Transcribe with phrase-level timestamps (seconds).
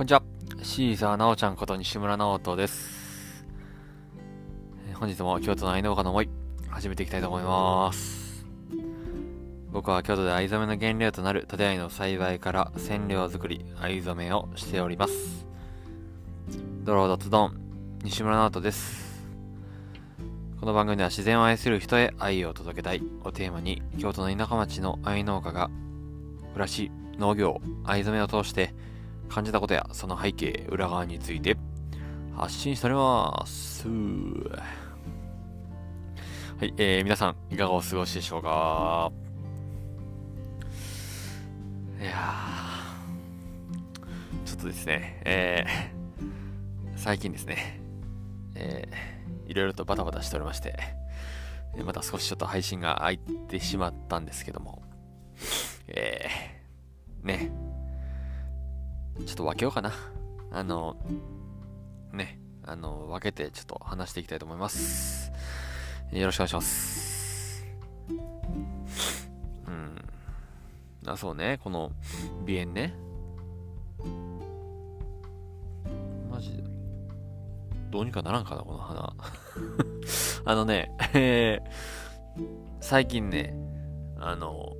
[0.00, 0.22] こんにちは。
[0.62, 3.44] シーザーなおちゃんこと西村直人です。
[4.94, 6.30] 本日も京都の愛農家の思い、
[6.70, 8.46] 始めていきたいと思います。
[9.70, 15.46] 僕は京都で藍染めの原料となる種藍の栽培から染料作り、藍染めをしております。
[16.82, 17.60] ドロードツドン、
[18.02, 19.22] 西村直人です。
[20.60, 25.68] この番組では自然を愛する人へ愛を届けたいをテーマに、京都の田舎町の藍農家が
[26.54, 28.72] 暮らし、農業、藍染めを通して
[29.30, 31.56] 感じたことやその背景、裏側について
[32.36, 33.86] 発信しております。
[33.88, 33.92] は
[36.66, 39.10] い、えー、皆さんいかがお過ごしでしょうか
[41.98, 42.12] いや
[44.44, 47.80] ちょっとですね、えー、最近ですね、
[48.56, 50.78] えー、いろいろとバタバタしておりまして、
[51.84, 54.82] また少しちょっと配信が空いてしまったんですけども、
[55.88, 57.50] えー、ね、
[59.26, 59.92] ちょっと分けようかな。
[60.50, 60.96] あの、
[62.12, 65.32] ね、あの、分けてちょっと話していきたいと思います。
[66.12, 67.66] よろしくお願いします。
[69.66, 70.04] うん。
[71.06, 71.92] あ、そうね、この
[72.46, 72.94] 鼻炎ね。
[76.30, 76.62] マジで。
[77.90, 79.14] どうにかならんかな、この花。
[80.44, 82.48] あのね、えー、
[82.80, 83.54] 最近ね、
[84.18, 84.76] あの、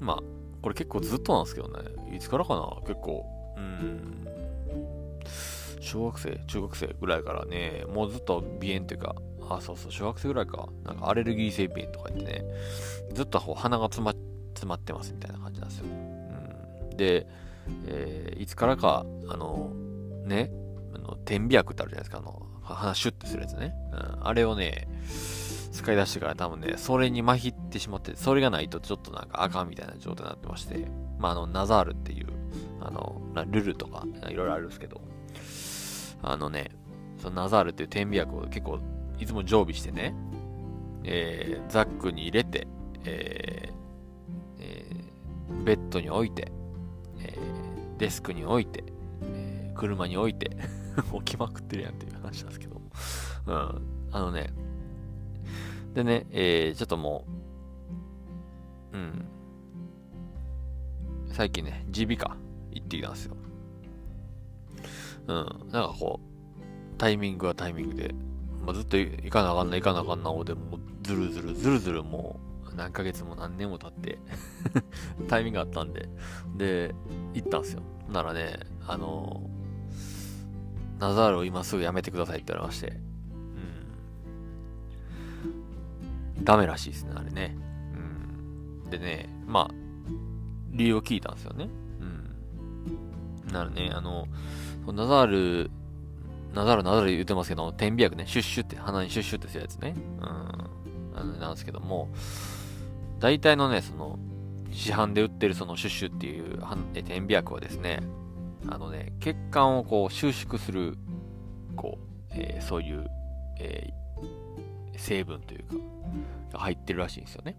[0.00, 2.16] まあ、これ結構ずっとなんですけどね。
[2.16, 3.26] いつからかな結構。
[3.56, 4.28] うん。
[5.80, 9.16] 小学生中学生ぐらいからね、もうずっと鼻炎っていうか、
[9.48, 10.68] あ、そうそう、小学生ぐらいか。
[10.84, 12.44] なんかアレルギー性鼻炎とか言ってね、
[13.14, 14.12] ずっと鼻が詰ま
[14.54, 15.86] 詰まってますみたいな感じなんですよ。
[15.86, 17.26] うん、で、
[17.86, 19.72] えーいつからか、あの、
[20.24, 20.50] ね、
[20.94, 22.18] あの点鼻薬ってあるじゃないですか。
[22.18, 23.74] あの、鼻シュッてするやつね。
[23.92, 24.88] うん、あれをね、
[25.78, 32.26] 使い出してから多分ね、それに麻痺ってしまって、それがないとちょっとなんかあかんみたいな状態になってまして、まあ、あの、ナザールっていう、
[32.80, 35.00] あの、ルルとか、いろいろあるんですけど、
[36.22, 36.72] あのね、
[37.18, 38.80] そのナザールっていう点鼻薬を結構、
[39.20, 40.14] いつも常備してね、
[41.04, 42.66] えーザックに入れて、
[43.04, 43.72] えー
[44.60, 46.50] えーベッドに置いて、
[47.20, 48.82] えーデスクに置いて、
[49.22, 50.50] えー車に置いて、
[51.12, 52.80] 置きまくってるやんっていう話なんですけど、
[53.46, 54.50] うん、あのね、
[55.98, 57.24] でね、えーちょっとも
[58.92, 59.24] う、うん。
[61.32, 62.36] 最近ね、耳鼻科
[62.70, 63.36] 行ってきたんですよ。
[65.26, 65.34] うん。
[65.72, 68.14] なんかこう、タイミングはタイミングで、
[68.64, 72.38] まあ、ずっと行かなあかんな、行かなあかんな、おでもずるずる、ずるずるも
[72.70, 74.20] う何ヶ月も何年も経って、
[75.26, 76.08] タイミングあったんで、
[76.56, 76.94] で、
[77.34, 77.82] 行ったんですよ。
[78.08, 79.50] ならね、あの、
[81.00, 83.07] ナザールを今すぐやめてくださいって言われまして、
[86.42, 87.56] ダメらしいですね、あれね。
[88.84, 88.90] うん。
[88.90, 89.74] でね、まあ、
[90.70, 91.68] 理由を聞いたんですよね。
[93.46, 93.52] うん。
[93.52, 94.26] なるね、あの、
[94.86, 95.70] ナザール、
[96.54, 99.94] ナザール、ナザール言ってますけど、点鼻薬ね、シュッシュって、鼻にシュッシュってするやつね。
[100.20, 100.24] うん。
[101.14, 102.08] あのなんですけども、
[103.18, 104.18] 大体のね、その、
[104.70, 106.60] 市販で売ってるそのシュッシュっていう
[106.92, 108.00] 点鼻薬はですね、
[108.68, 110.96] あのね、血管をこう収縮する、
[111.74, 113.06] こう、えーそういう、
[113.58, 113.98] えー
[114.98, 115.64] 成分という
[116.52, 117.56] か、入ってるらしいんですよね。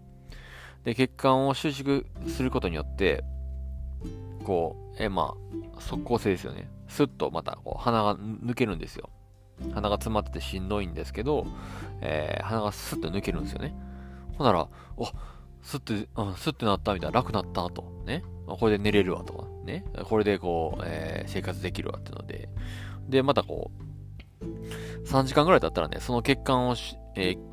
[0.84, 3.24] で、血管を収縮することによって、
[4.44, 5.34] こう、えま
[5.76, 6.70] あ、速効性ですよね。
[6.88, 9.10] スッとまたこう鼻が抜けるんですよ。
[9.74, 11.46] 鼻が詰まっててしんどいんですけど、
[12.00, 13.74] えー鼻がスッと抜けるんですよね。
[14.36, 15.06] ほんなら、お
[15.62, 18.02] スッて、うん、スッてなったみたいな、楽なったと。
[18.06, 18.24] ね。
[18.46, 19.84] これで寝れるわとか、ね。
[20.04, 22.48] これでこう、えー生活できるわっていうので。
[23.08, 23.89] で、またこう、
[25.04, 26.76] 3時間ぐらい経ったらね、その血管を、
[27.16, 27.50] えー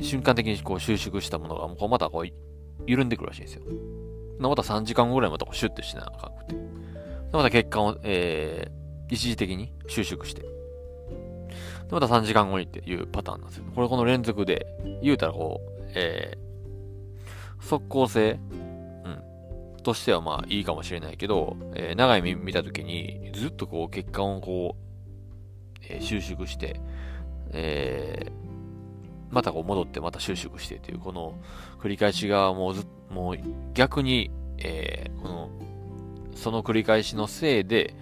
[0.00, 2.32] 瞬間的にこう収縮したものが、こうまたこう、
[2.86, 3.62] 緩んでくるらしいんですよ。
[4.38, 6.56] また3時間後ぐらいまたシュッてしなあかんくて。
[7.32, 10.42] また血管を、えー一時的に収縮して。
[11.90, 13.64] また3時間後にっていうパターンなんですよ。
[13.74, 14.66] これこの連続で、
[15.02, 24.91] 言うたらこう、えー速効性、うん、としてはまあいいかもしれないけど、えー長い目見たときに、ずっとこう血管をこう、
[25.88, 26.80] え収縮して、
[27.52, 28.42] えー
[29.32, 31.34] またこう戻ってまた収縮してという、この
[31.80, 33.38] 繰り返しがもうずもう
[33.72, 35.50] 逆に、えーこの、
[36.34, 37.94] その繰り返しのせいで、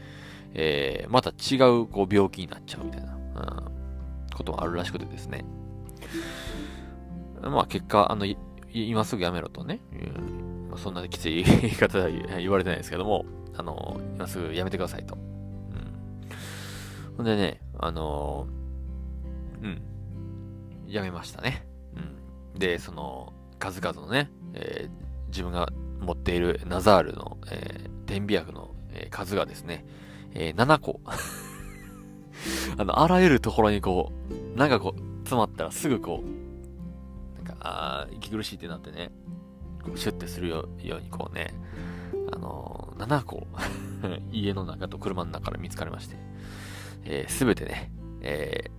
[0.54, 5.44] えーまた違うこう病気になっちゃうみたいな、うん、こともあるらしくてですね。
[7.40, 8.26] まあ結果、あの、
[8.72, 9.78] 今すぐやめろとね、
[10.72, 13.24] うん、そんなきつい言い方は言われてないですけども、
[13.56, 15.16] あの、今すぐやめてくださいと。
[17.16, 18.46] ほんでね、あの、
[19.62, 19.82] うん、
[20.88, 21.66] やめましたね。
[21.94, 22.58] うん。
[22.58, 25.68] で、その、数々のね、えー自分が
[26.00, 29.84] 持っているナザールの、えー点鼻薬の、えー数がですね、
[30.34, 31.00] えー、7個。
[32.76, 34.12] あの、あらゆるところにこ
[34.54, 39.12] う、なんかこう、詰まったらすぐこう、なんか、あ、息苦しいってなってね、
[39.94, 41.54] シュッてするようにこうね、
[42.32, 43.46] あのー、7個、
[44.32, 46.16] 家の中と車の中から見つかりまして、
[47.04, 47.90] えー、すべてね、
[48.22, 48.70] え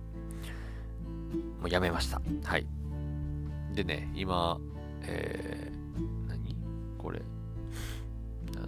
[1.34, 2.20] ー、もうやめました。
[2.44, 2.66] はい。
[3.74, 4.58] でね、今、
[5.02, 6.56] えー、何？
[6.98, 7.22] これ、
[8.56, 8.60] あ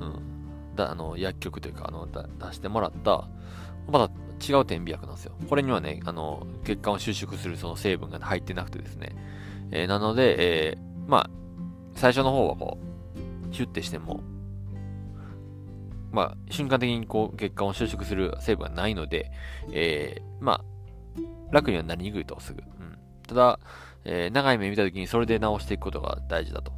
[0.00, 3.28] の、うん、だ、あの、薬局というか、あの、だ出してもらった、
[3.90, 4.10] まだ
[4.46, 5.32] 違う点鼻薬なんですよ。
[5.48, 9.14] これにはね、あの、血管を収縮するその成分が入ってなくてですね、
[9.70, 11.30] えー、なので、えー、まあ、
[11.94, 12.78] 最初の方はこ
[13.50, 14.20] う、ヒュッてしても、
[16.10, 19.30] まあ、瞬間的にこう、血管を収縮する成分がないので、
[19.72, 20.64] えー、まあ、
[21.52, 22.62] 楽にはなりにくいと、すぐ。
[22.62, 22.98] うん。
[23.26, 23.60] ただ、
[24.04, 26.72] えー、長い目見たときにそれで直していくことが大事だと。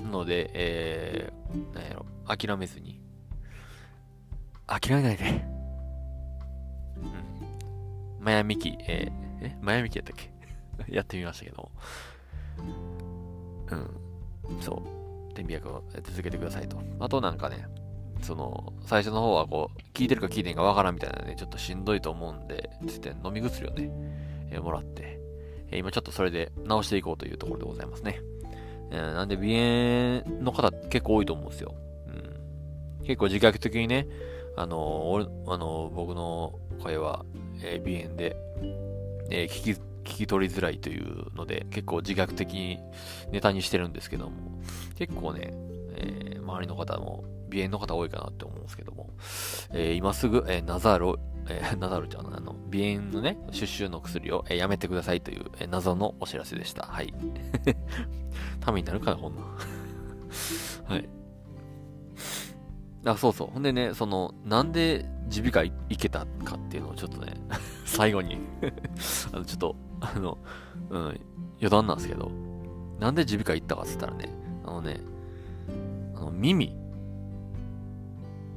[0.00, 0.10] うん。
[0.10, 3.00] ので、えー、なんやろ、諦めずに。
[4.66, 5.44] 諦めないで。
[6.96, 8.24] うん。
[8.24, 9.56] マヤミキ、えー、え？
[9.60, 10.32] マヤミキやったっけ？
[10.88, 11.70] やってみましたけど
[13.70, 14.60] うん。
[14.60, 14.82] そ
[15.30, 15.34] う。
[15.34, 16.80] 点鼻薬を続けてくださいと。
[17.00, 17.66] あとなんかね、
[18.24, 23.90] その、最初の方はこう、効いてるか効いてんかわからんみたいなね、ちょっとしんどいと思うんで、つって飲み薬をね、
[24.50, 25.20] えー、もらって、
[25.70, 28.20] えー、今ちょっとそれで治していこうというところでございますね。
[28.90, 31.74] えー、なんで、鼻炎の方結構多いと思うんですよ。
[32.08, 33.04] うん。
[33.04, 34.08] 結構自覚的にね、
[34.56, 37.24] あの、俺、あの、僕の声は、
[37.62, 38.36] えー、鼻炎で、
[39.30, 42.78] え、聞き、聞き取りづらいというので、結構自覚的に
[43.30, 44.60] ネタにしてるんですけども、
[44.96, 45.52] 結構ね、
[45.96, 47.24] えー、周りの方も
[47.54, 49.10] 鼻炎の方多いかなって思うんですけども、
[49.72, 56.86] えー、今すぐ、えー、ナザールえー、 ナザールちゃんのあの、鼻炎のね、シュッシュの薬を、えー、やめてくださいという、えー、謎のお知らせでした。
[56.86, 57.12] はい。
[58.60, 59.42] ためになるかな、こんな。
[60.84, 61.08] はい。
[63.06, 63.48] あ、そうそう。
[63.48, 67.34] ほんでね、その、なんで耳鼻科行けたかっていうのをちょっとね、
[67.84, 68.38] 最後に
[69.32, 70.38] あの、ちょっと、あの、
[70.90, 71.20] うん、
[71.58, 72.30] 余談なんですけど、
[72.98, 74.30] なんで耳鼻科行ったかって言ったらね、
[74.64, 75.00] あのね、
[76.16, 76.74] あの、耳、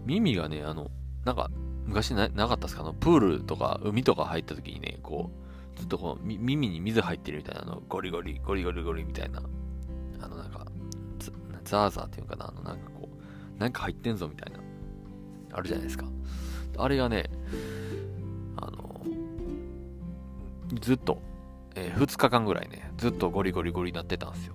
[0.08, 0.90] 耳がね、あの、
[1.26, 1.52] なんか、
[1.86, 2.82] 昔ななかったですか？
[2.82, 5.30] あの、プールとか海とか入った時にね、こ
[5.76, 9.42] う、ずっとこう、耳に水入ってるみたいなあの、ゴリゴリ、ゴリゴリゴリみたいな、
[10.22, 10.66] あの、なんか、
[11.64, 14.60] ザーザーっていうかな、あの、なんかこう、なんか入ってんぞみたいな、
[15.54, 16.06] あるじゃないですか。
[16.78, 17.30] あれがね、
[18.58, 19.02] あの、
[20.82, 21.22] ずっと、
[21.76, 24.54] えー、2日間ぐらいね、ずっとゴリゴリゴリになってたんですよ。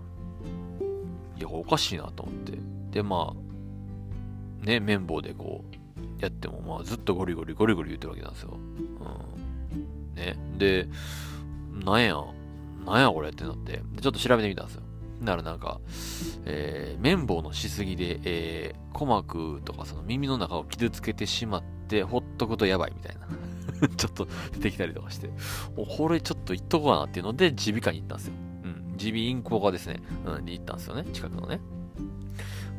[1.39, 2.59] いや、おかしいなと思って。
[2.91, 3.42] で、まあ、
[4.62, 8.56] ね、綿棒でこう、やっても、まあ、ずっとゴリゴリゴリゴリ言ってるわけなんですよ。
[8.56, 10.14] うん。
[10.14, 10.37] ね。
[10.56, 10.88] で、
[11.85, 12.17] なんや、
[12.87, 14.82] なんやこれってなって、ちょっと調べてみたんですよ。
[15.20, 15.81] ならなんか、
[16.44, 23.23] えー、綿棒のしすぎで、えー、鼓膜とかその耳の中を傷つけてしまって、ほっとくとやばいみたいな。
[23.97, 25.31] ちょっと出てきたりとかして、
[25.97, 28.35] これちょっと言っとこうかなっていうので、耳鼻科に行ったんですよ。
[28.65, 28.97] うん。
[29.00, 30.00] 耳鼻咽喉科ですね。
[30.26, 31.05] うん、に行ったんですよね。
[31.12, 31.61] 近くのね。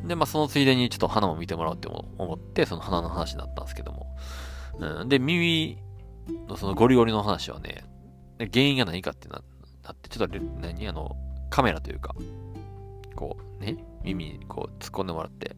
[0.06, 4.16] で、まあ、そのついでにちょっと花も見てもらおうって思って、その花の話になったんですけども。
[4.78, 5.78] うん、で、耳
[6.48, 7.84] のそのゴリゴリの話はね、
[8.38, 10.88] 原因が何かってなって、ちょっと何？
[10.88, 11.16] あの、
[11.50, 12.14] カメラというか、
[13.14, 15.56] こうね、耳にこう突っ込んでもらって、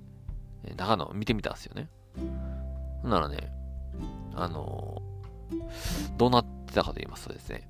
[0.77, 1.89] 中の見てみたんですよね。
[3.03, 3.53] ならね、
[4.35, 7.69] あのー、どうなってたかと言いますとですね、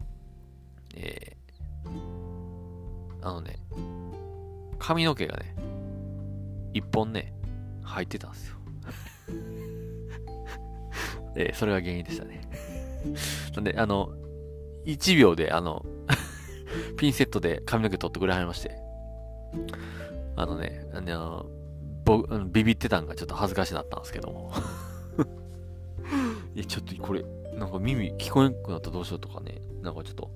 [0.95, 3.56] えー、あのね、
[4.78, 5.54] 髪の毛がね、
[6.76, 7.33] 一本ね、
[7.83, 8.56] 入ってたんですよ。
[11.37, 12.42] えそれが原因でしたね。
[13.54, 14.12] なんで、あの、
[14.85, 15.87] 1秒で、あの
[16.99, 18.76] ピンセットで髪の毛取ってくれはりまして。
[20.37, 21.47] あのね、あの、
[22.04, 24.52] 僕、ビビってたんがちょっと恥ずかしなったんですけども。
[26.54, 30.30] いや、ちょっとこれ、なんか耳聞こえなくなったらどうしようとかね、なんかちょっと、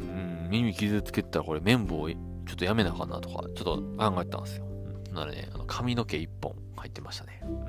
[0.00, 2.16] うん、耳傷つけたらこれ綿棒ちょ
[2.54, 4.69] っとやめなあかなとか、ちょっと考えたんですよ。
[5.12, 7.40] なので、ね、あの髪の毛一本入ってましたね。
[7.42, 7.64] うん、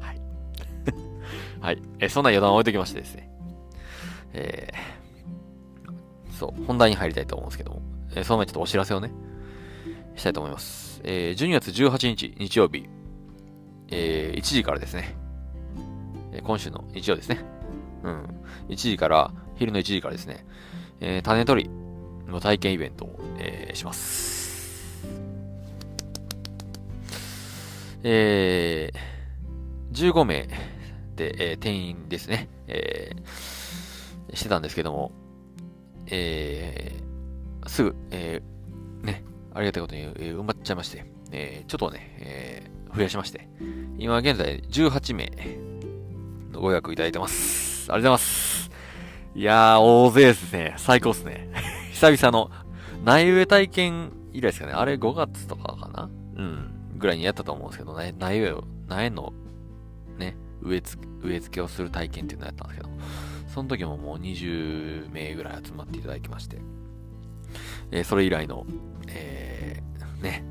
[0.00, 0.20] はい。
[1.60, 1.82] はい。
[2.00, 3.30] えそんな余談を置いときましてですね。
[4.32, 7.82] えー、そう、本題に入りたいと思うんですけども、
[8.14, 9.12] えー、その前ちょっとお知らせをね、
[10.16, 11.00] したいと思います。
[11.04, 12.88] えー、12月18日日曜日、
[13.88, 15.16] えー、1時からですね、
[16.32, 17.38] え、今週の日曜ですね。
[18.02, 18.24] うん。
[18.68, 20.44] 1時から、昼の1時からですね、
[21.00, 21.70] え、種取り
[22.30, 24.33] の体験イベントを、え、します。
[28.04, 30.46] えー、15名
[31.16, 35.12] で、えー、定員ですね、えー、してたんですけども、
[36.06, 43.48] えー、すぐ、えー、ね、ありがたいことに、えー、埋まっちゃいまして、えー、ちょっとね、えー、増やしまして、
[43.98, 45.32] 今現在18名
[46.52, 47.90] のご予約いただいてます。
[47.90, 48.70] ありがとうございます。
[49.34, 50.74] いやー、大勢ですね。
[50.76, 51.48] 最高っすね。
[51.92, 52.50] 久々の
[53.04, 54.72] 苗植え体験以来ですかね。
[54.72, 56.10] あれ5月とかかな？
[56.36, 56.83] うん。
[56.96, 59.32] ぐらいにやったと思うんですけど、ね、苗を、苗の
[60.18, 62.90] ね、植え付け、植え付けをする体験っていうのをやったんですけど、
[63.54, 66.58] その時ももう20名ぐらい集まっていただきまして、
[67.90, 68.66] えー、それ以来の、
[69.08, 70.44] えー、ね、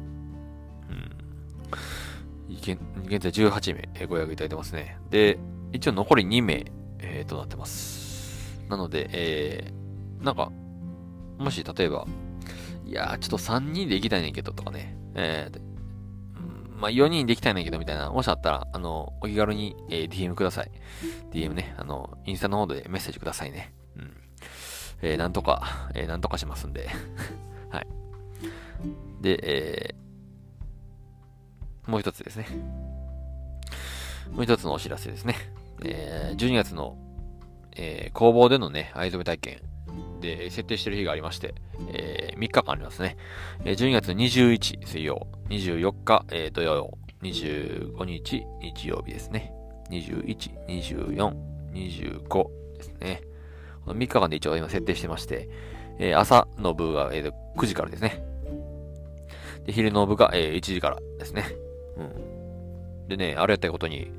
[0.89, 4.97] うん、現在18名、えー、ご予約いただいてますね。
[5.09, 5.37] で、
[5.71, 6.65] 一応残り2名、
[6.99, 8.63] えー、となってます。
[8.69, 10.51] なので、えー、なんか、
[11.37, 12.07] もし例えば、
[12.85, 15.72] いやー、ちょっと3人で行きたいねんけどとかね、えー、
[16.83, 20.71] まあ、4人できたいねんけどみたいな、もしあったら、あの、お気軽に、えー、DM ください。
[21.31, 23.73] DM ね、あの、インスタの方でメッセージくださいね。
[23.95, 24.17] うん。
[25.01, 26.89] えー、なんとか、えー、なんとかしますんで。
[27.71, 27.87] はい。
[29.21, 32.47] で、えー、もう一つですね。
[34.33, 35.35] もう一つのお知らせですね。
[35.85, 36.97] えー、12月の、
[37.77, 39.61] えー、工房でのね、藍染め体験
[40.23, 41.53] で設定してる日がありまして、
[41.89, 43.17] えー、3日間ありますね。
[43.65, 49.53] えー、12月21水曜、24日、えー、土曜、25日日曜日ですね。
[49.91, 50.35] 21、
[50.67, 51.33] 24、
[51.73, 53.21] 25ですね。
[53.85, 55.49] この3日間で一応今設定してまして、
[55.99, 58.23] えー、朝の部が、えー、9時からですね。
[59.65, 61.45] で、昼の部が、えー、1時からですね。
[61.97, 62.03] う
[63.05, 63.07] ん。
[63.09, 64.11] でね、あれやったことに、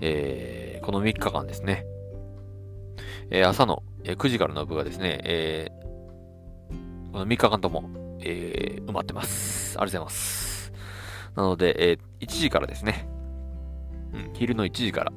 [0.00, 1.84] えー、この3日間ですね。
[3.30, 7.90] えー、朝の、えー、9時からの部がですね、えー、この3日間とも、
[8.20, 9.78] えー、埋まってます。
[9.78, 10.72] ありがとうございます。
[11.36, 13.08] なので、えー、1時からですね、
[14.12, 15.12] うん、昼の1時から、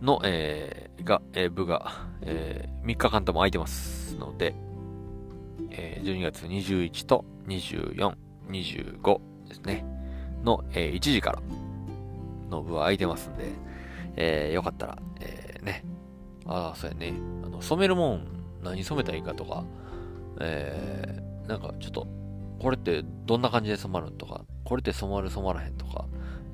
[0.00, 1.92] の、えー、が、えー、部が、
[2.22, 4.54] えー、3日間とも空いてますので、
[5.70, 8.14] えー、12月21と24、
[8.48, 9.84] 25ですね、
[10.44, 11.42] の、えー、1時から
[12.50, 13.44] の部は空いてますんで、
[14.16, 15.84] えー、よかったら、えー、ね、
[16.46, 18.26] ああ、そうやね、あの、染めるもん、
[18.62, 19.64] 何染めたらいいかとか、
[20.40, 22.06] えー、なんかちょっと、
[22.60, 26.06] これってどんな感じで染まるとか、これって染まる染まらへんとか、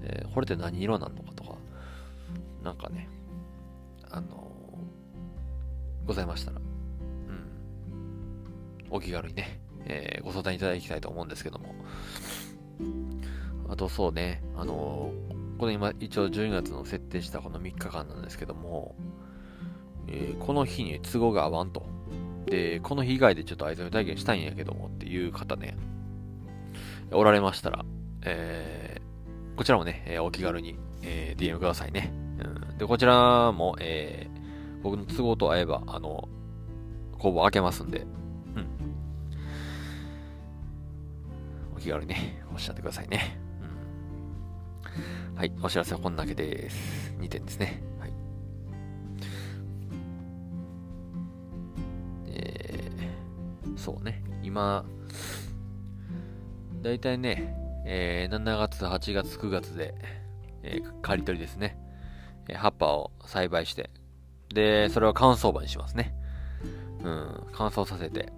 [0.02, 1.56] えー、これって何色なんのかとか、
[2.62, 3.08] なんかね、
[4.10, 6.64] あのー、ございましたら、うん、
[8.90, 11.74] お気軽にね、えー、ご相談いただきたいと思うんですけども、
[13.68, 18.94] あとそうね、あのー、この今、一応12月の設定したこの3日間なんですけども、
[20.10, 21.86] えー、この日に都合が合わんと。
[22.46, 25.76] で、この日以外でちょっと藍染め体験したいんやけどもっていう方ね、
[27.12, 27.84] おられましたら、
[28.22, 32.12] えー、こちらもね、えー、お気軽に、えー、DM くださいね。
[32.70, 36.28] うん、で、こちらも、えー、僕の都合と合えば、あの、
[37.18, 38.06] 工房開けますんで、
[38.56, 38.66] うん。
[41.76, 43.38] お気軽にね、おっしゃってくださいね。
[45.34, 45.34] うん。
[45.34, 47.14] はい、お知らせはこんだけです。
[47.18, 47.82] 2点ですね。
[53.78, 54.84] そうね、今、
[56.82, 57.54] だいたいね、
[57.86, 59.94] えー、7月、8月、9月で、
[60.62, 61.78] えー、刈り取りですね、
[62.48, 63.90] えー、葉っぱを栽培して、
[64.52, 66.14] で、それを乾燥場にしますね。
[67.04, 68.32] うん、乾燥させて、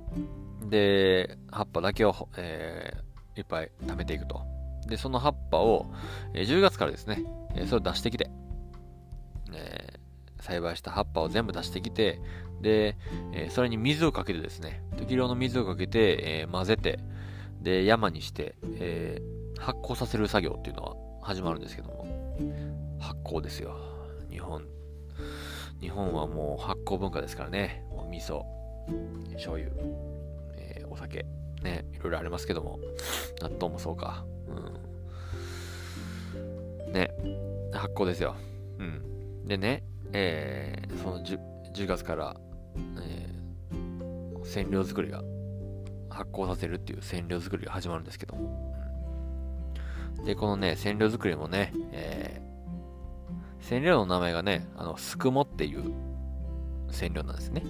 [0.68, 4.42] で、葉っぱだけを、えー、いっぱい貯めていくと。
[4.86, 5.90] で、その葉っぱを、
[6.34, 7.22] えー、10月からですね、
[7.54, 8.30] えー、それを出してきて、
[9.52, 12.20] えー、栽培した葉っぱを全部出してきて、
[12.60, 12.96] で、
[13.32, 16.98] えー、それに水をかけてですね、適量の水をかけて、えー、混ぜて、
[17.62, 22.06] で、山にして、えー、発酵させる作業っていうのは始まるんですけども、
[22.98, 23.76] 発酵ですよ。
[24.30, 24.64] 日本。
[25.80, 27.84] 日本はもう発酵文化ですからね。
[27.90, 28.42] もう味噌、
[29.32, 29.70] 醤油、
[30.56, 31.24] えー、お酒、
[31.62, 32.78] ね、いろいろありますけども、
[33.40, 34.24] 納豆もそうか。
[34.48, 34.52] う
[36.88, 36.92] ん。
[36.92, 37.10] ね、
[37.72, 38.34] 発酵ですよ。
[38.78, 39.46] うん。
[39.46, 41.38] でね、えー、その 10,
[41.74, 42.36] 10月から
[43.02, 45.22] えー、染料作りが、
[46.10, 48.74] 発酵させるっていう染料作りが始まるんですけども。
[50.24, 55.92] で、このね、染料作りもね、えー、染料の名前がね、あの、すくもっていう
[56.90, 57.62] 染料なんですね。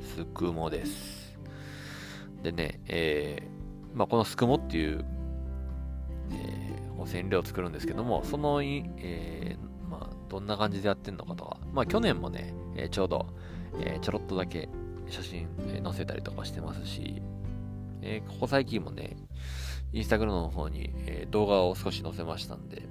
[0.00, 1.38] すくもです。
[2.42, 5.04] でね、えー、まあ、このすくもっていう、
[6.32, 13.26] えー、染料を作るんですけども、その、えー、まあ、どんな感じでやってんのかとか、まあ、去年もね、えー、ちょうど、
[13.80, 14.68] えー、ちょろっとだけ
[15.08, 17.22] 写真、え載せたりとかしてますし、
[18.02, 19.16] えここ最近もね、
[19.92, 22.82] インスタグラムの方に、え動画を少し載せましたんで、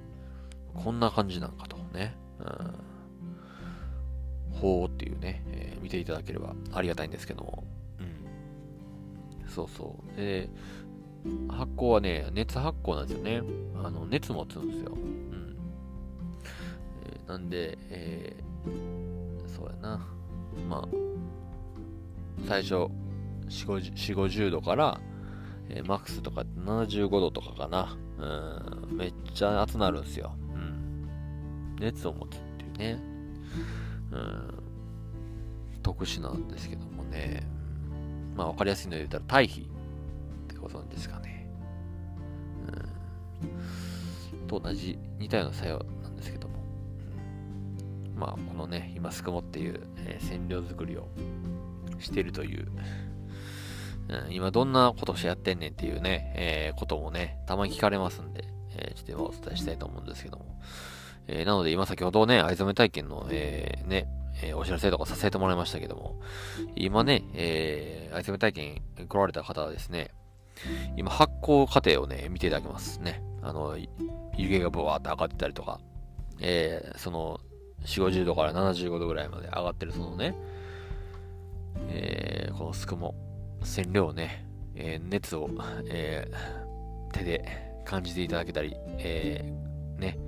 [0.74, 2.74] こんな感じなんかとね、うん、
[4.60, 7.64] ほーっていうね、えー、見ていただければありがたいんですけども、
[7.98, 8.02] う
[9.46, 9.48] ん。
[9.48, 10.16] そうそう。
[10.16, 10.48] で、
[11.48, 13.42] 発酵はね、熱発酵なんですよね。
[13.82, 14.92] あの、熱持つんですよ。
[14.92, 15.56] うん。
[17.04, 20.06] えー、なんで、えー、そうやな。
[20.68, 20.88] まあ、
[22.46, 22.74] 最初、
[23.48, 25.00] 4、50, 度から、
[25.68, 27.96] えー、マックスとか75度とかかな。
[28.18, 30.34] うん、めっちゃ熱なるんですよ。
[30.54, 31.76] うん。
[31.78, 33.02] 熱を持つっていうね。
[34.12, 34.62] うん。
[35.82, 37.46] 特殊なんですけどもね。
[38.36, 41.48] まあ、わかりやすいので言ったら、対比ってご存知ですかね。
[44.40, 44.46] うん。
[44.46, 46.54] と同じ、似たような作用なんですけども。
[48.16, 51.08] まあ、このね、今、すくもっていう、えー、染料作りを
[51.98, 52.68] してるという、
[54.08, 60.60] うん、今どんなことしてやってんねんっていうね、えー、こともね、たまに聞かれますんで、えー、ちょっと今お伝えしたいと思うんですけども。
[61.30, 64.08] えー、なので今先ほどね、藍染め体験の、えー、ね、
[64.42, 66.20] えー、お知らせとかさせてもらいましたけども、
[66.74, 70.10] 今ね、えー、藍染め体験来られた方はですね、
[70.96, 73.22] 今発酵過程をね、見ていただけますね。
[73.42, 73.76] あの、
[74.36, 75.80] 湯気がブワーって上がってたりとか、
[76.40, 77.40] えー、その、
[77.84, 80.34] 4、50度から75度ぐらいまで上がってるそのね、
[81.88, 83.14] えー、このすくも、
[83.62, 84.44] 染料をね、
[84.74, 85.50] えー、熱を、
[85.88, 87.44] えー、手で
[87.84, 90.18] 感じていただけたり、えー、ね、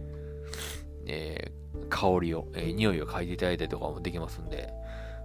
[1.07, 4.73] えー、香りを、えー、匂いを嗅いでいただいたりとかもできますんで、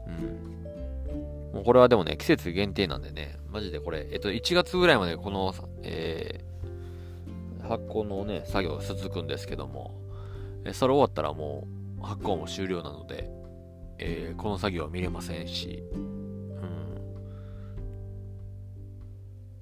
[0.07, 1.53] うん。
[1.53, 5.53] もうこれはでもね、季節限定なんでね、マジでこれ、えっと、1月ぐらいまでこの、
[5.83, 9.93] えー、発酵のね、作業が続くんですけども、
[10.65, 13.29] えそれ終わったらもう発酵も終了なので、
[13.97, 15.97] えー、この作業は見れませんし、う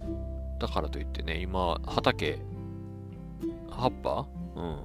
[0.05, 0.59] ん。
[0.59, 2.39] だからといってね、今、畑、
[3.69, 4.27] 葉っぱ？
[4.55, 4.77] うん。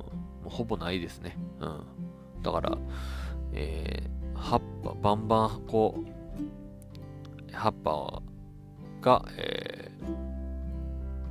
[0.45, 1.37] ほぼないですね。
[1.61, 1.83] うん。
[2.43, 2.79] だから、
[3.53, 6.03] えー、葉っぱ、バンバン、こう、
[7.53, 8.23] 葉っぱ
[9.01, 9.91] が、え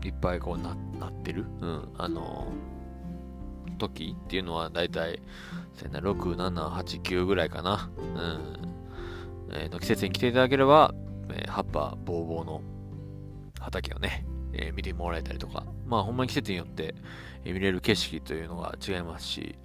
[0.02, 4.84] ー、いっぱいこうななってる、うん、あのー、時っていうのはだ
[5.86, 7.90] いたい6、7、8、9ぐらいかな。
[7.98, 8.68] うん。
[9.52, 10.94] えー、の季節に来ていただければ、
[11.30, 12.62] えー、葉っぱぼうぼうの
[13.60, 16.96] 畑をね、えー、見てもらえたりとか、まあほんまに季節によって、
[17.46, 19.56] えー、見れる景色というのが違いますし、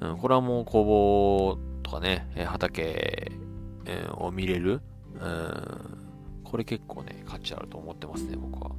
[0.00, 3.32] うん、これはもう工房とかね、えー、畑、
[3.84, 4.80] えー、を見れる、
[5.20, 8.70] うん、これ結構ね、価値あると思ってますね、僕は。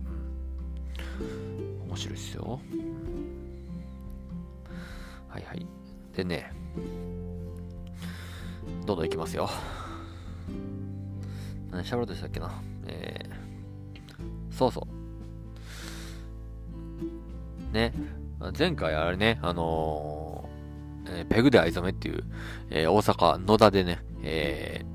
[1.88, 2.60] 面白いですよ。
[5.30, 5.66] はいはい。
[6.16, 6.52] でね、
[8.86, 9.50] どんどんいきますよ。
[11.72, 12.52] 何喋ろうとしたっけな。
[12.86, 14.88] えー、そうそ
[17.72, 17.74] う。
[17.74, 17.94] ね。
[18.58, 22.24] 前回あれね、あのー、えー、ペグで藍染めっていう、
[22.70, 24.94] えー、大阪野田でね、えー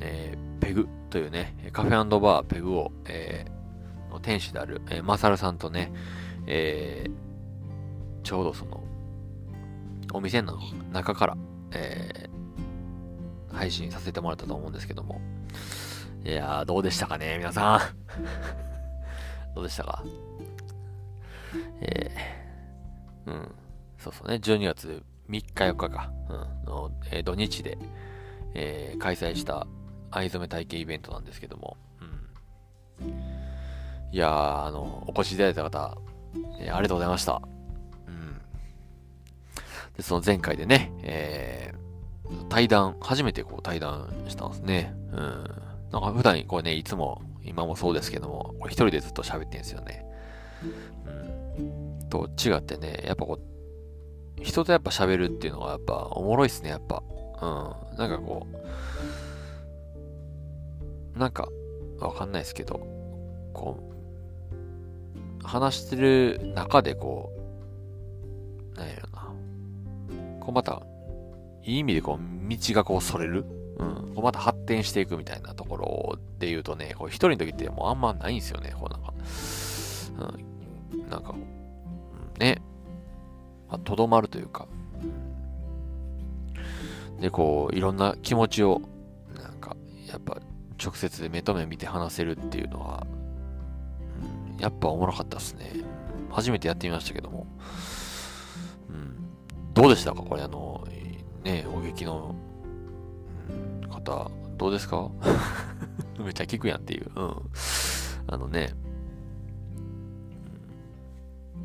[0.00, 5.92] えー、ペグというね、カフェバーペグを、えー、の店主である、えー、マサルさんとね、
[6.46, 8.77] えー、ちょうどその、
[10.12, 10.58] お店の
[10.92, 11.36] 中から、
[11.72, 15.20] えー、配信させてもらったと思うんですけども。
[16.24, 17.80] いやー、どうでしたかね、皆さん。
[19.54, 20.02] どうでしたか？
[21.80, 23.54] えー、うん、
[23.98, 27.78] そうそうね、12月3日4日か、うん、の、えー、土日で、
[28.54, 29.66] えー、開催した
[30.10, 31.76] 藍染め体験イベントなんですけども、
[33.00, 33.08] うん、
[34.12, 35.96] いやー、あの、お越しいただいた方、
[36.60, 37.40] えー、ありがとうございました。
[39.98, 44.94] で、その前回でね、えー、対談、初めてこう対談したんですね。
[45.12, 45.18] うん。
[45.92, 50.06] なんか普段こうね、いつも、今もそうですけども、これ一人でずっと喋ってんですよね。
[51.06, 53.38] うんと違ってね、やっぱこ
[54.38, 57.02] う、人とやっぱ喋るっていうのはやっぱおもろいっすね、やっぱ。
[57.42, 57.98] うん。
[57.98, 58.46] なんかこ
[61.16, 61.48] う、なんか、
[61.98, 62.78] わかんないですけど、
[63.52, 63.78] こ
[65.42, 67.32] う、話してる中でこ
[68.74, 68.94] う、なんや。
[70.48, 70.80] こうまた、
[71.62, 73.44] いい意味でこう、道がこう、それる。
[73.76, 74.14] うん。
[74.14, 79.12] こうまた発展していくみたいなところで言うとね、こう一人の時ってもうあんまないんですよね、こうなんか。
[80.94, 81.10] うん。
[81.10, 81.34] なんか、
[82.38, 82.62] ね、
[83.70, 84.66] まと、ど、まるというか、
[87.20, 88.80] で、こう、いろんな気持ちを、
[89.36, 89.76] なんか、
[90.10, 90.38] やっぱ、
[90.82, 93.06] 直接で目と目見て話せるっていうのは、
[94.54, 95.72] うん、やっぱおもろかったっすね。
[96.30, 97.46] 初めてやってみましたけども。
[99.78, 100.22] どうでしたか？
[100.22, 100.84] これ、あの、
[101.44, 102.34] ね、お劇の、
[103.88, 105.08] 方、どうですか？
[106.18, 107.08] めっちゃ聞くやんっていう。
[107.14, 107.34] うん。
[108.26, 108.74] あのね、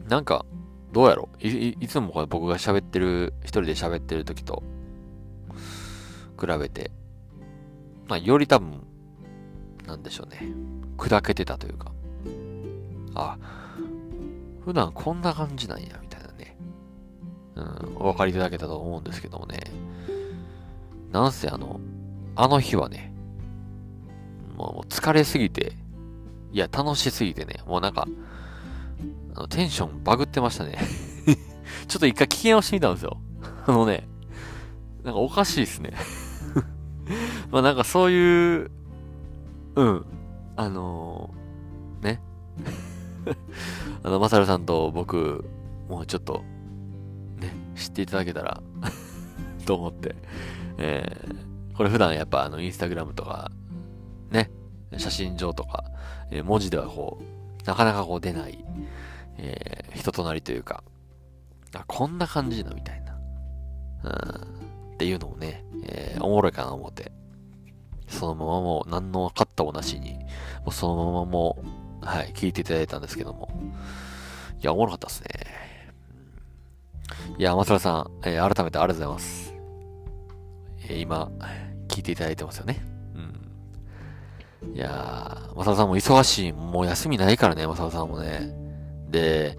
[0.07, 0.45] なんか、
[0.91, 1.27] どうやろ？
[1.41, 4.61] いいつも僕が喋ってる、一人で喋ってる時と
[6.39, 6.91] 比べて、
[8.07, 8.85] まあ、より多分、
[9.87, 10.53] なんでしょうね。
[10.97, 11.91] 砕けてたというか、
[13.15, 13.39] あ、
[14.63, 16.12] 普段こんな感じなんや、みたいな。
[17.55, 19.59] うん、お分かりいただけたと思うんですけどもね。
[21.11, 21.79] なんせあの、
[22.35, 23.13] あの日はね、
[24.57, 25.73] もう疲れすぎて、
[26.51, 28.07] いや、楽しすぎてね、もうなんか、
[29.35, 30.77] あのテンションバグってましたね
[31.87, 33.17] ちょっと一回聞き直してみたんですよ。
[33.65, 34.07] あのね、
[35.03, 35.93] なんかおかしいっすね
[37.51, 38.71] まあなんかそういう、
[39.75, 40.05] うん、
[40.55, 42.21] あのー、ね。
[44.03, 45.45] あの、まさるさんと僕、
[45.89, 46.43] もうちょっと、
[47.75, 48.61] 知っていただけたら
[49.65, 50.15] と思って、
[50.77, 53.51] えー、これ普段やっぱあの、インスタグラムとか、
[54.31, 54.51] ね、
[54.97, 55.83] 写真上とか、
[56.31, 58.63] えー、文字ではこう、なかなかこう出ない、
[59.37, 60.83] えー、人となりというか、
[61.73, 63.17] あ、こんな感じな、みたいな。
[64.03, 67.11] うん、っていうのをね、えー、おもろいかな思って、
[68.07, 71.63] そのままもう何のカッタもなしに、もうそのままも
[72.01, 73.49] う、はい、聞いていただいたんですけども。
[74.59, 75.29] いや、おもろかったっすね。
[77.37, 79.53] いや、松原さん、えー、改めてありがとうございます。
[80.85, 81.31] えー、今、
[81.87, 82.85] 聞いていただいてますよね。
[84.63, 84.75] うん。
[84.75, 86.51] いやー、松原さんも忙しい。
[86.51, 88.53] もう休みないからね、松原さんもね。
[89.09, 89.57] で、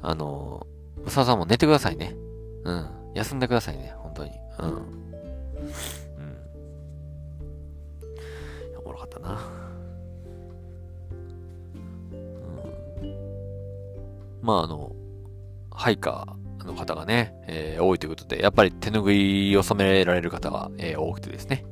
[0.00, 0.66] あの、
[1.04, 2.14] 松原さんも寝てくださいね。
[2.64, 2.90] うん。
[3.14, 4.30] 休んでくださいね、本当に。
[4.58, 4.68] うん。
[4.68, 4.76] うん。
[8.72, 9.40] やばかったな。
[13.02, 13.16] うん、
[14.40, 14.92] まあ、あの、
[15.70, 21.64] ハイカの方がね、えー、多いということで、やっぱり手拭いを染められる方が、えー、多くてですね。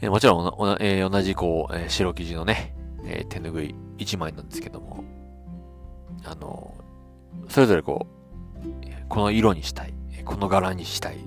[0.00, 2.74] えー、もちろんえ、同じこう、え、白生地のね、
[3.04, 5.04] えー、手拭い1枚なんですけども、
[6.24, 6.74] あの、
[7.48, 11.18] それぞれこう、この色にしたい、この柄にしたい、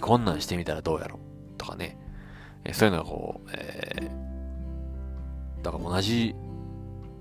[0.00, 1.98] こんなんしてみたらどうやろうとかね、
[2.64, 4.10] えそういうのがこう、え、
[5.62, 6.34] だから同じ、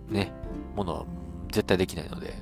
[0.10, 0.32] ね、
[0.76, 1.06] ものは
[1.52, 2.34] 絶対できないので、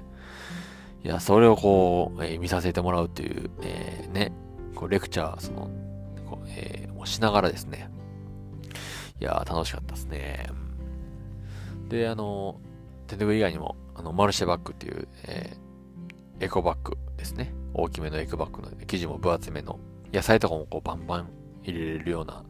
[1.04, 4.32] いや、それをこう、えー、見させてもらうっていう、えー、ね、
[4.76, 5.70] こうレクチャー、その、
[6.30, 7.90] こうえー、もしながらですね、
[9.20, 10.48] いや楽しかったですね。
[11.90, 12.60] で、あの、
[13.08, 17.54] 手拭い以外にも、あの、マルシェバッグっていう、えー、エコバッグですね。
[17.74, 19.80] 大きめのエコバッグの生地も分厚めの、
[20.14, 21.30] 野菜とかもこうバンバン
[21.64, 22.44] 入れれるような、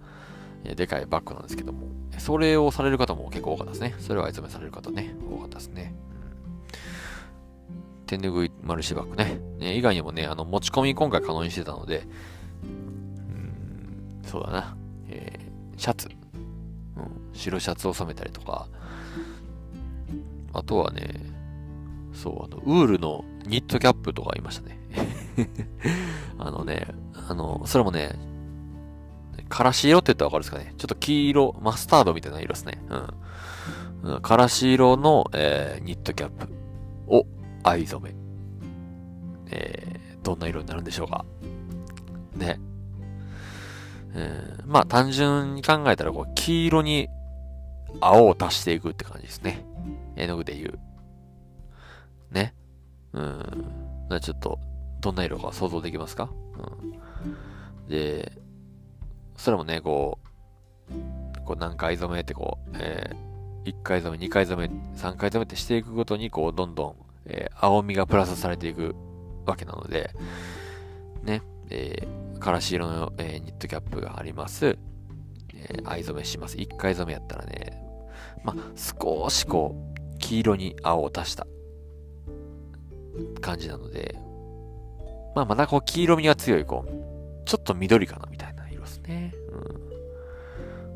[0.64, 3.96] えでかいバッグなんですけども、それをされる方も結構多かったですね。
[4.00, 5.94] それを藍染めされる方ね、多かったですね。
[8.16, 9.40] うん、手拭いマルシバッグね。
[9.60, 12.08] ね以外にもね、あの、持ち込み今回可能にしてたので、
[12.64, 14.78] うん、そうだな、
[15.10, 16.10] えー、シャツ、
[16.96, 18.68] うん、白シャツを染めたりとか、
[20.54, 21.22] あとはね、
[22.14, 24.80] そう、あの、ウールのニットキャップとかありましたね。
[26.40, 26.88] あのね、
[27.30, 28.18] あの、それもね、
[29.50, 30.74] からし色って言ったらわかるですかね。
[30.78, 32.82] ちょっと黄色、マスタードみたいな色ですね。
[34.04, 34.14] うん。
[34.14, 36.48] うん、からし色の、えー、ニットキャップ
[37.08, 37.26] を
[37.64, 38.16] 藍染め。
[39.50, 41.26] えー、どんな色になるんでしょうか。
[42.36, 42.60] ね。
[44.14, 47.08] えー、まあ単純に考えたら、こう、黄色に
[48.02, 49.66] 青を足していくって感じですね。
[50.16, 50.80] 絵の具で言う。
[52.34, 52.54] ね。
[53.14, 54.20] うん。
[54.22, 54.60] ちょっと、
[55.02, 56.30] どんな色か想像できますか？
[57.86, 57.90] うん。
[57.90, 58.32] で、
[59.36, 60.20] それもね、こ
[60.90, 66.96] う、こう何回染めってこう、えー、1回染め、2回染め、3回染めってしていくごとに、こう、どんどん、
[67.30, 68.96] えー、青みがプラスされていく
[69.46, 70.12] わけなので、
[71.24, 74.78] ね、えー、からし色の、えー、ニットキャップがあります。
[75.56, 76.58] えー、藍染めします。
[76.58, 77.82] 1回染めやったらね、
[78.44, 81.48] ま、少しこう、黄色に青を足した
[83.42, 84.16] 感じなので、
[85.36, 89.00] まあ、まだこう、黄色みが強い、こう、ちょっと緑かな、みたいな色です。
[89.02, 89.34] ね。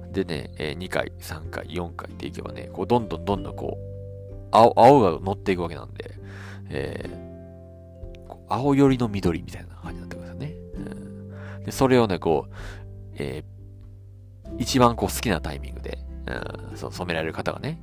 [0.04, 0.12] うん。
[0.12, 3.91] でね、えー、2回、3回、4回っていけばね、こう、どんどんどんどんこう、
[4.52, 6.16] 青、青が乗っていくわけなんで、
[6.70, 10.56] えー、青寄りの緑みたいな感じになってくるんですよね。
[11.58, 12.54] うん、で、それをね、こう、
[13.16, 16.00] えー、一番こう好きなタイミングで、
[16.72, 17.82] うん、そ染められる方がね、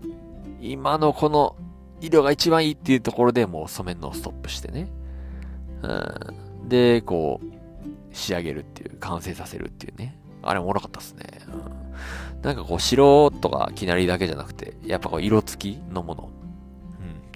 [0.61, 1.57] 今のこの
[2.01, 4.89] 色が一番いいっていうところでもう染めるのをストップしてね。
[5.83, 10.19] うん、で、こう、仕上げるっていう、完成させるっていうね。
[10.43, 11.25] あれおもろかったっすね。
[11.49, 16.31] うん、なんかこう、白とかきなりだけじゃなくて、やっぱこう、色付きのもの、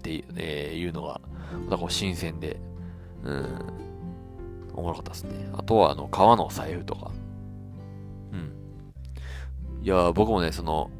[0.03, 1.21] っていう,、え、いうのが、
[1.71, 2.61] なんか新鮮で、
[3.23, 3.47] うん、
[4.75, 5.49] おもろかったですね。
[5.53, 7.13] あとは、あの、革の財布とか。
[8.33, 8.53] うん。
[9.83, 10.91] いや、僕もね、その、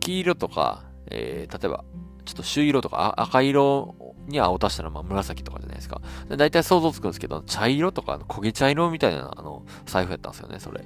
[0.00, 1.84] 黄色とか、えー、例えば、
[2.26, 3.94] ちょっと朱色とか赤色
[4.28, 6.00] に青足したらまあ紫とかじゃないですか。
[6.28, 10.84] だいたい想像つくんですけど、茶色とか焦げ茶色みたいなあの財布やったんですよね、それ。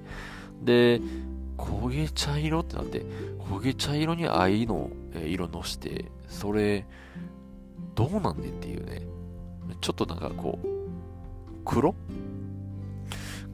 [0.63, 1.01] で、
[1.57, 3.05] 焦げ茶色ってなって、
[3.51, 4.91] 焦げ茶色に藍の、
[5.27, 6.87] 色のして、それ、
[7.95, 9.03] どうなんねんっていうね。
[9.81, 10.69] ちょっとなんかこう、
[11.65, 11.95] 黒？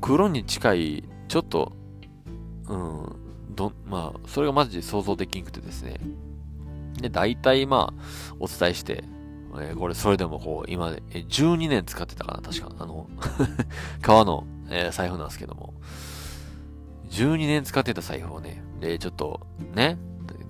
[0.01, 1.73] 黒に近い、ちょっと、
[2.69, 5.99] うん、ど、まあ、それがマジで想像できんくてですね。
[7.01, 8.03] で、大体まあ、
[8.39, 9.05] お伝えして、
[9.61, 12.71] え、これそれでもこう、今、え、12年使ってたかな、確か。
[12.79, 13.09] あの
[14.03, 15.75] 革の、え、財布なんですけども。
[17.11, 19.99] 12年使ってた財布をね、で、ちょっと、ね、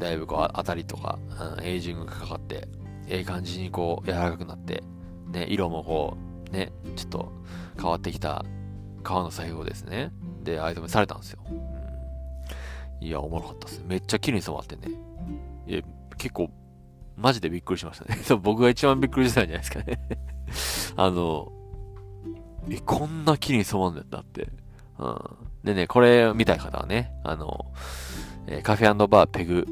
[0.04, 1.18] だいぶこう、当たりとか、
[1.56, 2.68] うん、エイジングがかかって、
[3.08, 4.82] ええ感じにこう、柔らかくなって、
[5.32, 6.16] ね、色もこ
[6.50, 7.32] う、ね、ちょっと
[7.76, 8.44] 変わってきた
[9.02, 10.12] 革の財布をですね、
[10.42, 11.40] で、アイテムされたんですよ。
[11.50, 13.82] うん、いや、おもろかったっす。
[13.86, 14.94] めっちゃ綺麗に染まってね。
[15.66, 15.80] いや、
[16.18, 16.50] 結構、
[17.16, 18.16] マジでびっくりしましたね。
[18.24, 19.98] そう僕が一番びっくりしたんじゃないですかね
[20.96, 21.50] あの、
[22.68, 24.48] え、こんな綺麗に染まるんだったって。
[24.98, 25.18] うん。
[25.64, 27.72] でね、これ見たい方はね、あの、
[28.46, 29.66] えー、カフェバーペグ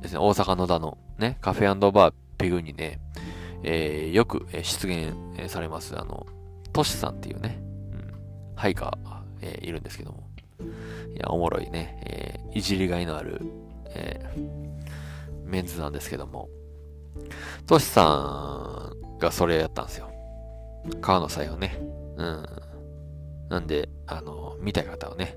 [0.00, 3.00] ですね、大阪野田のね、カフェバーペグにね、
[3.62, 5.14] えー、よく出現
[5.52, 6.26] されます、あの、
[6.72, 7.60] トシさんっていうね、
[7.92, 10.22] うん、ハイカー、えー、いるんですけども、
[11.14, 13.40] いや、おもろいね、えー、いじりがいのある、
[13.90, 16.48] えー、メンズなんですけども、
[17.66, 20.10] トシさんがそれやったんですよ。
[21.00, 21.78] 川の財布ね。
[22.16, 22.46] うん。
[23.48, 25.36] なんで、あの、見たい方はね、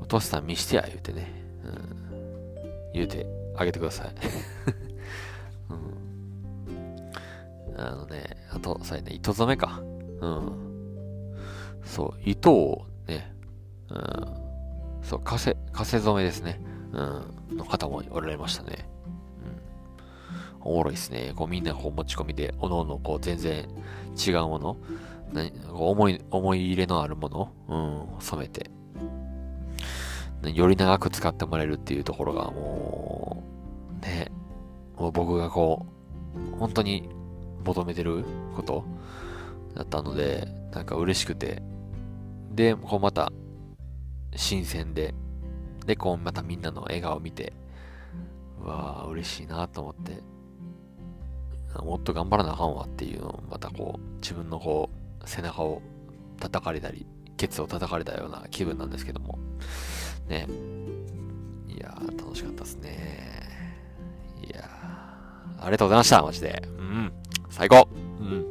[0.00, 1.32] お父さん見してや、言うてね、
[1.64, 4.14] うん、言うてあげてください。
[5.68, 5.74] う
[7.74, 9.82] ん、あのね、あと、さね、糸染めか。
[10.20, 11.36] うん。
[11.84, 13.36] そう、糸をね、
[13.90, 13.98] うん、
[15.02, 16.58] そう、風、風染めですね。
[16.92, 18.88] うん、の方もおられましたね。
[20.62, 20.72] うん。
[20.72, 21.34] おもろいですね。
[21.36, 23.68] こうみんなこう持ち込みで、おのおのこう全然
[24.16, 24.78] 違うもの、
[25.70, 28.70] 思い、思い入れのあるもの、うん、染めて、
[30.44, 33.42] より長く使ってもらえるっていうところがも
[34.00, 34.30] う、ね、
[34.96, 35.86] もう僕がこ
[36.54, 37.08] う、本当に
[37.64, 38.24] 求めてる
[38.56, 38.84] こと
[39.74, 41.62] だったので、なんか嬉しくて、
[42.52, 43.32] で、こうまた、
[44.36, 45.14] 新鮮で、
[45.86, 47.52] で、こうまたみんなの笑顔を見て、
[48.62, 50.22] うわあ嬉しいなと思って、
[51.78, 54.90] もっと頑張らなあかんわっていうのを、またこう、自分のこ
[55.22, 55.82] う、背中を
[56.38, 59.38] 叩かれたり、ケツを叩かれたような気分なんですけども、
[60.30, 60.46] ね。
[61.68, 63.42] いやー、楽しかったですね。
[64.42, 66.62] いやー、ありがとうございました、マジで。
[66.78, 67.12] うん、
[67.50, 67.88] 最高
[68.20, 68.46] うん。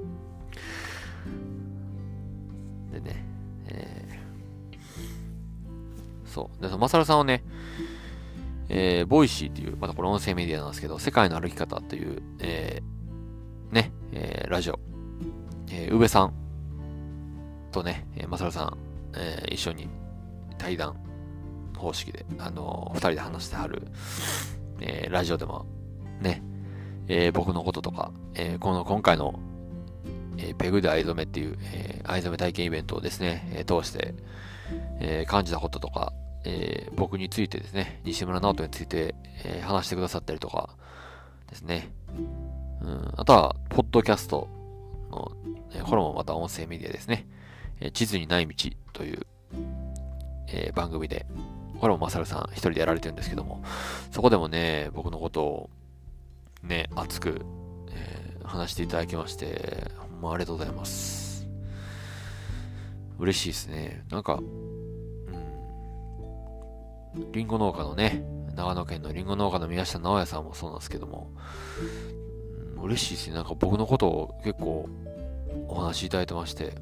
[2.92, 3.26] でね、
[3.68, 6.62] えー、そう。
[6.62, 7.44] で、その、マサルさんはね、
[8.68, 14.80] えー、ボイシーっていう、またこれ音声メディアなんですけど、世界の歩き方っていう、えー、ね、えー、ラジオ、
[15.72, 16.34] えー、宇部さん
[17.72, 18.78] とね、えー、マサルさん、
[19.16, 19.88] えー、一緒に
[20.58, 21.09] 対談
[21.80, 23.88] 方式で、あのー、二人で話してはる、
[24.82, 25.66] えー、ラジオでも、
[26.22, 26.44] ね、
[27.08, 29.40] えー、僕のこととか、えー、この今回の、
[30.38, 34.14] えー、ペグで藍染めっていう、えー、藍染め体験イベントをですね、えー、通して、
[35.00, 36.14] えー、感じたこととか、
[36.46, 40.70] えー、僕についてですね、西村直人について、えー、話してくださったりとか
[41.50, 41.92] ですね。
[42.82, 44.48] うん、あとは、ポッドキャスト
[45.12, 45.32] の、
[45.74, 47.28] えー、これもまた音声メディアですね。
[47.82, 48.56] えー、地図にない道
[48.94, 49.26] という、
[50.48, 51.26] えー、番組で、
[51.80, 53.64] これもマサルさん一人でやられてるんですけども、
[54.12, 55.70] そこでもね、僕のことを
[56.64, 57.42] ね、熱く、
[57.92, 61.48] えー、話していただきまして、ほんまありがとうございます。
[63.18, 64.04] 嬉しいですね。
[64.10, 64.40] なんか、
[67.16, 68.24] うん、リンゴ農家のね、
[68.56, 71.32] 長野県のリンゴ農家の宮下直也さんもそうなんですけども、
[72.78, 73.36] うん、嬉しいですね。
[73.36, 74.90] なんか僕のことを結構
[75.70, 76.74] お話しいただいてまして、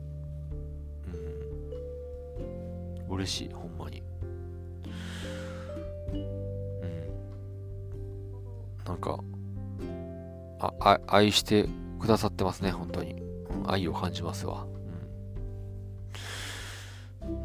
[3.09, 3.96] うん、嬉しい、ほんまに。
[8.87, 9.19] なんか、
[10.59, 11.67] あ、愛して
[11.99, 13.21] くださってますね、本当に。
[13.65, 14.65] 愛を感じますわ。
[17.21, 17.35] うん。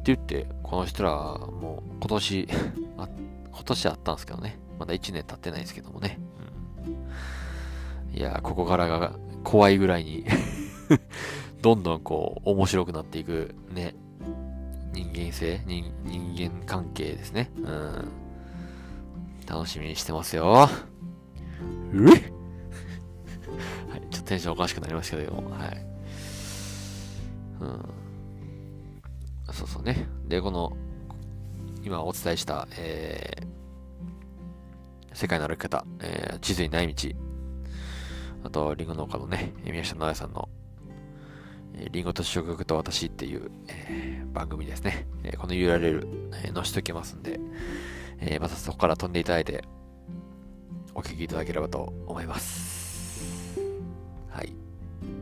[0.00, 2.48] って言って、この人ら、もう今年
[2.98, 3.08] あ、
[3.50, 4.58] 今年あったんですけどね。
[4.78, 6.18] まだ1年経ってないですけどもね。
[8.12, 10.26] うん、いや、ここからが怖いぐらいに
[11.62, 13.94] どんどんこう、面白くなっていく、ね、
[14.92, 15.84] 人間性、人
[16.36, 17.50] 間関係ですね。
[17.56, 18.08] うん。
[19.46, 20.68] 楽しみにしてますよ。
[21.92, 22.20] う はい、
[24.10, 25.86] ちょっとテンションおかしくなりましたけども、はい。
[27.60, 28.00] うん。
[29.52, 30.08] そうそうね。
[30.26, 30.76] で、この、
[31.82, 37.10] 今お伝えした、えー、世界の歩き方、えー、地図にない道、
[38.44, 40.48] あと、リンゴ農家のね、宮下直也さんの、
[41.74, 45.06] えー、リンゴと食欲と私っていう、えー、番組ですね。
[45.24, 46.06] えー、この URL、
[46.44, 47.40] えー、載せておきますんで、
[48.20, 49.64] えー、またそこから飛んでいただいて、
[50.94, 53.60] お聞きいただければと思います。
[54.30, 54.52] はい。
[55.02, 55.16] うん。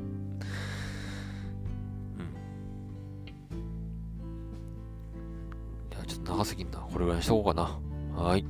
[5.91, 6.79] じゃあちょっと長すぎんな。
[6.79, 7.79] これぐらいにしとこうかな。
[8.23, 8.45] はい。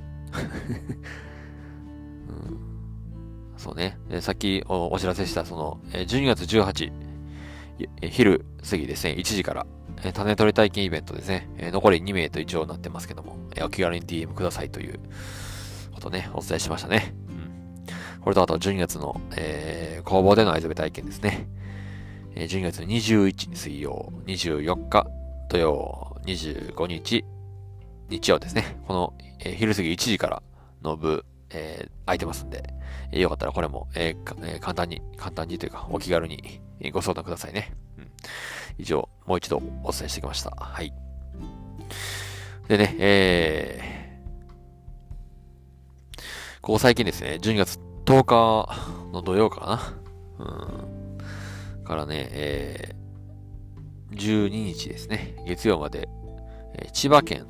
[2.29, 2.61] うん、
[3.57, 3.99] そうね。
[4.21, 6.93] さっきお知らせした、その、12月18、
[8.03, 9.67] 昼過ぎですね、1時から、
[10.13, 15.01] 種取り体験イベントですね、残り2名と一応なってますけども、お気軽に DM くださいという
[15.99, 17.15] ことね、お伝えしましたね。
[17.29, 17.85] うん。
[18.21, 21.49] これとあと12月の、えー、工房での藍染め体験ですね。
[22.35, 25.07] えー、12月21水曜、24日
[25.51, 27.25] 土曜、25日
[28.09, 28.79] 日曜ですね。
[28.87, 30.43] この、えー、昼過ぎ1時から
[30.83, 32.63] の部、えー、空いてますんで、
[33.11, 36.61] えー、よかったらこれも、えーえー、簡単に、簡単にというか、お気軽に
[36.93, 37.73] ご相談くださいね。
[37.99, 38.11] うん。
[38.79, 40.51] 以上、もう一度お伝えしてきました。
[40.51, 40.93] はい。
[42.69, 43.98] でね、えー、
[46.69, 48.69] ここ最近ですね、12月10日
[49.11, 49.81] の土曜か
[50.39, 50.45] な。
[50.45, 51.83] うん。
[51.83, 56.11] からね、えー、12日ですね、月曜まで、
[56.75, 57.47] えー、千葉県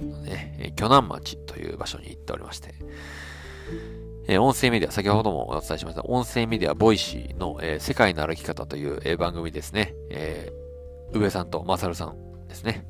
[0.00, 2.76] のね、鋸南町という場所に行っておりまして、
[4.28, 9.96] えー、音声メディア、先ほどもお伝えしました、音声メディア、ボイシーの、えー、世界の歩き方という、えー、番組ですね。
[10.10, 12.86] えー、宇部さんとマサルさんですね。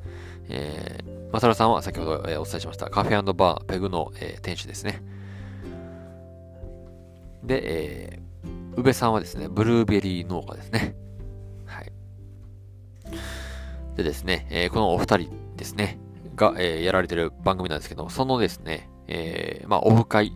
[0.47, 5.14] えー、マサルさんは先ほど、えー、お伝えしました、カフェバーペグの、えー、店主ですね。
[7.45, 10.95] で、えー、宇部さんはですね、ブルーベリー農家ですね。
[11.65, 11.91] はい。
[13.95, 15.99] でですね、えー、このお二人ですね、
[16.35, 20.33] が、えー、やられてる番組なんですけど、そのですね、えー、まあ、オフ会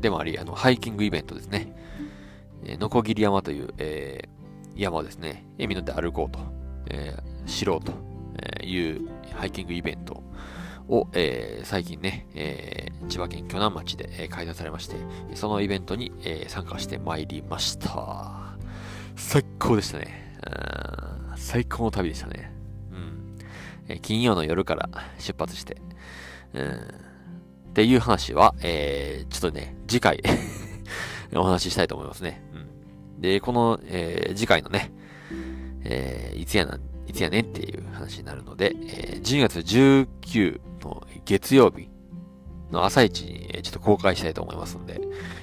[0.00, 1.74] でもあり、あの、ハイキングイベントですね。
[2.64, 6.38] えー、ノコギリ山という、えー、山をですね、えみので歩こうと、
[6.90, 7.92] えー、知ろうと
[8.64, 10.22] いうハイキングイベント
[10.88, 14.96] を、えー、最近ね、えー、千葉県鋸南町で、えー、開催されまして、
[15.34, 18.56] そのイベントに、えー、参加してまいりました。
[19.16, 20.26] 最高でしたね。
[21.36, 22.52] 最高の旅でしたね。
[22.92, 23.36] うん
[23.88, 25.76] え金曜の夜から出発して、
[26.54, 27.06] うん、
[27.70, 30.22] っていう話は、えー、ちょっとね、次回
[31.34, 32.42] お話ししたいと思いますね。
[32.54, 34.92] うん、で、この、えー、次回のね、
[35.84, 41.88] えー、いつやな、いつやねっていう話になるので、えー、12月19の月曜日
[42.70, 45.00] の朝一に、ちょっと公開したいと思いますんで、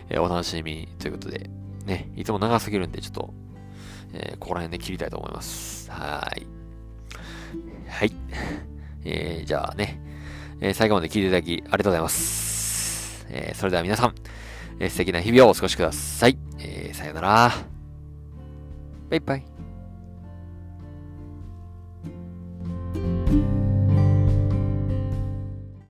[0.09, 1.49] えー、お楽しみということで、
[1.85, 3.33] ね、いつも長すぎるんで、ちょっと、
[4.13, 5.89] えー、ここら辺で切りたいと思います。
[5.91, 6.45] はい。
[7.89, 8.13] はい。
[9.05, 9.99] えー、じゃあね、
[10.61, 13.25] えー、最後まで聞いていただきありがとうございます。
[13.29, 14.15] えー、それでは皆さん、
[14.79, 16.37] えー、素敵な日々をお過ごしください。
[16.59, 17.51] えー、さよなら。
[19.09, 19.52] バイバイ。